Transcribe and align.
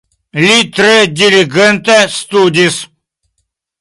Li 0.43 0.55
tre 0.77 0.95
diligente 1.21 1.99
studis. 2.15 2.81